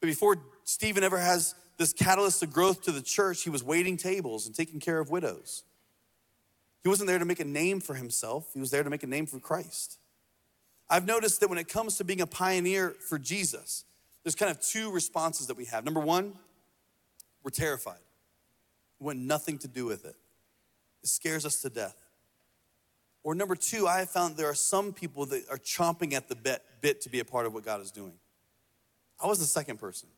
[0.00, 3.96] But before Stephen ever has this catalyst of growth to the church, he was waiting
[3.96, 5.64] tables and taking care of widows.
[6.82, 9.06] He wasn't there to make a name for himself, he was there to make a
[9.06, 9.98] name for Christ.
[10.88, 13.84] I've noticed that when it comes to being a pioneer for Jesus,
[14.22, 15.84] there's kind of two responses that we have.
[15.84, 16.34] Number one,
[17.42, 18.00] we're terrified.
[18.98, 20.16] We want nothing to do with it.
[21.02, 21.96] It scares us to death.
[23.22, 26.36] Or number two, I have found there are some people that are chomping at the
[26.36, 28.14] bit, bit to be a part of what God is doing.
[29.22, 30.08] I was the second person.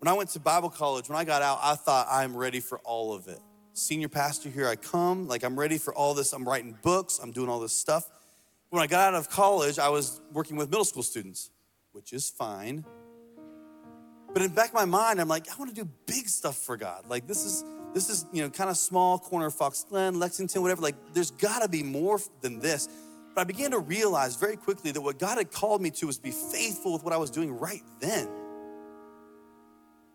[0.00, 2.78] When I went to Bible college, when I got out, I thought I'm ready for
[2.80, 3.40] all of it.
[3.72, 5.28] Senior pastor, here I come.
[5.28, 6.32] Like I'm ready for all this.
[6.32, 8.08] I'm writing books, I'm doing all this stuff.
[8.70, 11.50] When I got out of college, I was working with middle school students,
[11.92, 12.84] which is fine.
[14.32, 16.76] But in back of my mind, I'm like, I want to do big stuff for
[16.76, 17.06] God.
[17.08, 17.64] Like this is
[17.94, 20.82] this is you know kind of small corner of Fox Glen, Lexington, whatever.
[20.82, 22.88] Like there's got to be more than this.
[23.34, 26.18] But I began to realize very quickly that what God had called me to was
[26.18, 28.28] be faithful with what I was doing right then,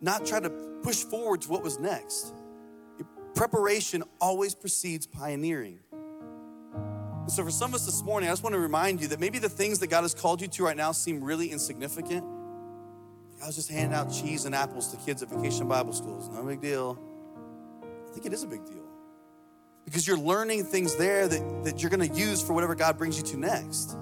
[0.01, 0.49] not try to
[0.83, 2.33] push forward to what was next.
[3.33, 5.79] Preparation always precedes pioneering.
[5.91, 9.19] And so, for some of us this morning, I just want to remind you that
[9.19, 12.25] maybe the things that God has called you to right now seem really insignificant.
[13.43, 16.29] I was just handing out cheese and apples to kids at vacation Bible schools.
[16.29, 16.97] No big deal.
[17.83, 18.85] I think it is a big deal
[19.83, 23.17] because you're learning things there that, that you're going to use for whatever God brings
[23.17, 23.97] you to next.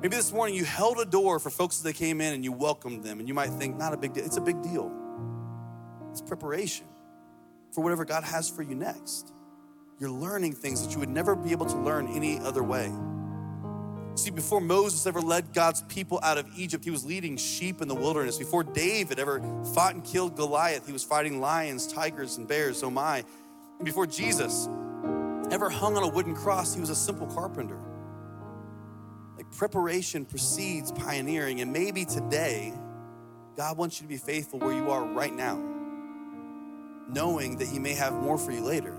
[0.00, 3.02] Maybe this morning you held a door for folks that came in and you welcomed
[3.02, 4.24] them, and you might think, not a big deal.
[4.24, 4.92] It's a big deal.
[6.12, 6.86] It's preparation
[7.72, 9.32] for whatever God has for you next.
[9.98, 12.92] You're learning things that you would never be able to learn any other way.
[14.14, 17.88] See, before Moses ever led God's people out of Egypt, he was leading sheep in
[17.88, 18.36] the wilderness.
[18.36, 19.40] Before David ever
[19.74, 23.24] fought and killed Goliath, he was fighting lions, tigers, and bears, oh my.
[23.78, 24.68] And before Jesus
[25.50, 27.78] ever hung on a wooden cross, he was a simple carpenter.
[29.36, 32.74] Like preparation precedes pioneering, and maybe today,
[33.56, 35.56] God wants you to be faithful where you are right now,
[37.08, 38.96] knowing that he may have more for you later.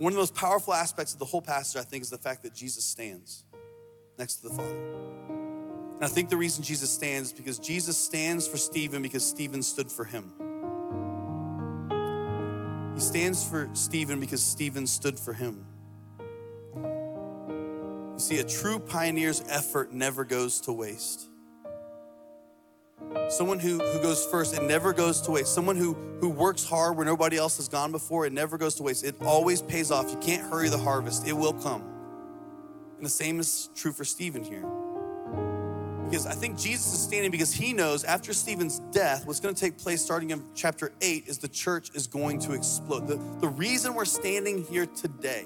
[0.00, 2.42] One of the most powerful aspects of the whole passage, I think, is the fact
[2.44, 3.44] that Jesus stands
[4.18, 4.78] next to the Father.
[5.28, 9.62] And I think the reason Jesus stands is because Jesus stands for Stephen because Stephen
[9.62, 10.32] stood for him.
[12.94, 15.66] He stands for Stephen because Stephen stood for him.
[18.14, 21.29] You see, a true pioneer's effort never goes to waste.
[23.28, 25.54] Someone who, who goes first, it never goes to waste.
[25.54, 28.82] Someone who, who works hard where nobody else has gone before, it never goes to
[28.82, 29.04] waste.
[29.04, 30.10] It always pays off.
[30.10, 31.82] You can't hurry the harvest, it will come.
[32.96, 34.64] And the same is true for Stephen here.
[36.04, 39.60] Because I think Jesus is standing because he knows after Stephen's death, what's going to
[39.60, 43.06] take place starting in chapter 8 is the church is going to explode.
[43.06, 45.44] The, the reason we're standing here today,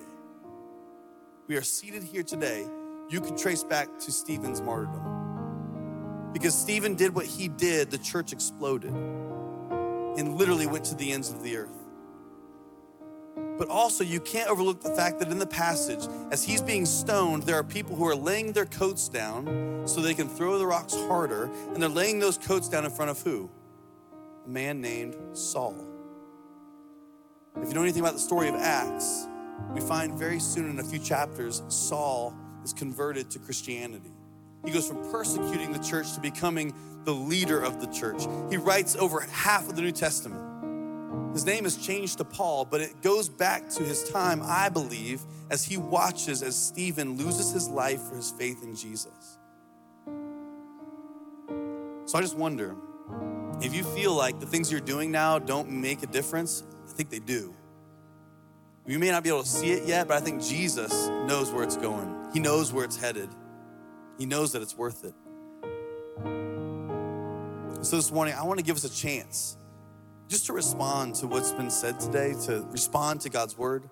[1.49, 2.67] we are seated here today,
[3.11, 5.14] you can trace back to Stephen's martyrdom.
[6.35, 11.31] Because Stephen did what he did, the church exploded and literally went to the ends
[11.31, 11.71] of the earth.
[13.57, 17.45] But also, you can't overlook the fact that in the passage, as he's being stoned,
[17.45, 20.95] there are people who are laying their coats down so they can throw the rocks
[20.95, 23.49] harder, and they're laying those coats down in front of who?
[24.45, 25.77] A man named Saul.
[27.63, 29.29] If you know anything about the story of Acts,
[29.73, 34.14] we find very soon in a few chapters, Saul is converted to Christianity.
[34.65, 36.75] He goes from persecuting the church to becoming
[37.05, 38.23] the leader of the church.
[38.51, 40.41] He writes over half of the New Testament.
[41.35, 45.21] His name is changed to Paul, but it goes back to his time, I believe,
[45.51, 49.39] as he watches as Stephen loses his life for his faith in Jesus.
[52.07, 52.77] So I just wonder
[53.61, 57.11] if you feel like the things you're doing now don't make a difference, I think
[57.11, 57.55] they do.
[58.87, 61.65] You may not be able to see it yet, but I think Jesus knows where
[61.65, 62.29] it's going.
[62.33, 63.29] He knows where it's headed.
[64.19, 65.15] He knows that it's worth it.
[67.85, 69.57] So this morning, I want to give us a chance
[70.29, 73.91] just to respond to what's been said today, to respond to God's word.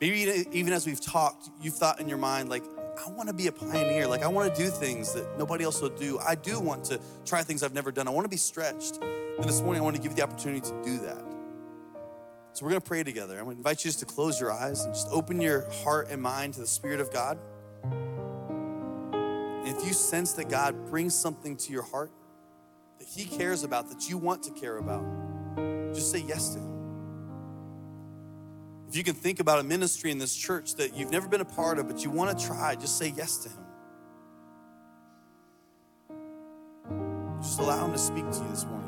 [0.00, 2.64] Maybe even as we've talked, you've thought in your mind, like,
[2.98, 4.06] I want to be a pioneer.
[4.06, 6.18] Like, I want to do things that nobody else will do.
[6.18, 8.06] I do want to try things I've never done.
[8.06, 8.98] I want to be stretched.
[9.02, 11.24] And this morning, I want to give you the opportunity to do that.
[12.52, 13.38] So, we're going to pray together.
[13.38, 16.08] I'm going to invite you just to close your eyes and just open your heart
[16.10, 17.38] and mind to the Spirit of God.
[19.66, 22.12] If you sense that God brings something to your heart
[23.00, 25.04] that He cares about, that you want to care about,
[25.92, 26.72] just say yes to Him.
[28.88, 31.44] If you can think about a ministry in this church that you've never been a
[31.44, 33.58] part of, but you want to try, just say yes to Him.
[37.42, 38.85] Just allow Him to speak to you this morning.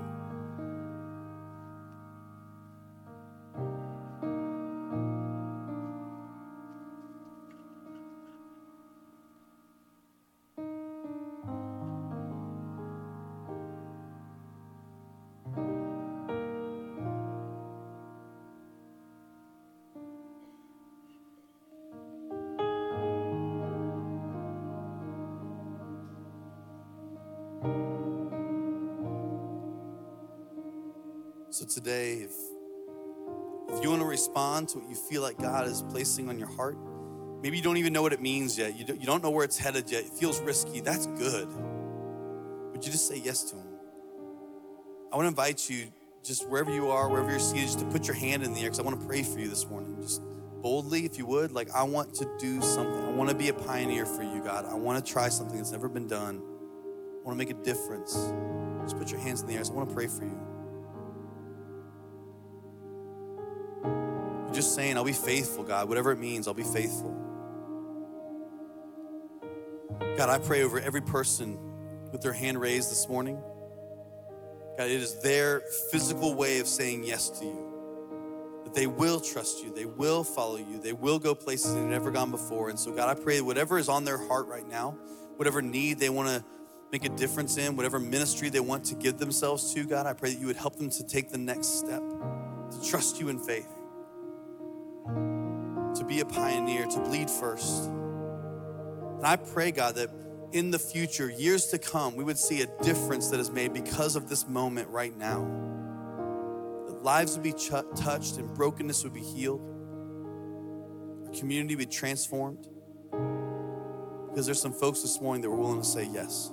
[31.58, 32.30] So today, if,
[33.68, 36.46] if you want to respond to what you feel like God is placing on your
[36.46, 36.78] heart,
[37.42, 38.78] maybe you don't even know what it means yet.
[38.78, 40.04] You don't, you don't know where it's headed yet.
[40.04, 40.78] It feels risky.
[40.78, 41.48] That's good.
[42.70, 43.66] Would you just say yes to Him?
[45.12, 45.90] I want to invite you,
[46.22, 48.66] just wherever you are, wherever you're seated, just to put your hand in the air
[48.66, 49.96] because I want to pray for you this morning.
[50.00, 50.22] Just
[50.62, 51.50] boldly, if you would.
[51.50, 53.04] Like, I want to do something.
[53.04, 54.64] I want to be a pioneer for you, God.
[54.64, 56.40] I want to try something that's never been done.
[56.40, 58.14] I want to make a difference.
[58.82, 59.62] Just put your hands in the air.
[59.68, 60.47] I want to pray for you.
[64.74, 65.88] Saying, I'll be faithful, God.
[65.88, 67.14] Whatever it means, I'll be faithful.
[70.16, 71.58] God, I pray over every person
[72.12, 73.40] with their hand raised this morning.
[74.76, 77.64] God, it is their physical way of saying yes to you.
[78.64, 82.10] That they will trust you, they will follow you, they will go places they've never
[82.10, 82.68] gone before.
[82.68, 84.92] And so, God, I pray whatever is on their heart right now,
[85.36, 86.44] whatever need they want to
[86.92, 90.32] make a difference in, whatever ministry they want to give themselves to, God, I pray
[90.32, 93.77] that you would help them to take the next step, to trust you in faith
[95.94, 97.86] to be a pioneer, to bleed first.
[97.86, 100.10] And I pray, God, that
[100.52, 104.16] in the future, years to come, we would see a difference that is made because
[104.16, 105.44] of this moment right now.
[106.86, 109.60] That lives would be ch- touched and brokenness would be healed.
[111.26, 112.68] Our community would be transformed.
[114.28, 116.52] Because there's some folks this morning that were willing to say yes.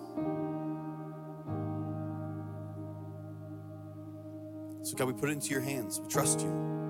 [4.82, 5.99] So, God, we put it into your hands.
[5.99, 6.47] We trust you.
[6.47, 6.84] You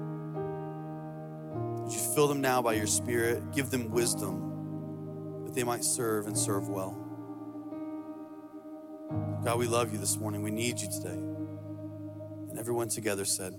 [2.15, 3.51] fill them now by your Spirit?
[3.53, 6.97] Give them wisdom that they might serve and serve well.
[9.43, 10.41] God, we love you this morning.
[10.41, 11.19] We need you today.
[12.49, 13.53] And everyone together said,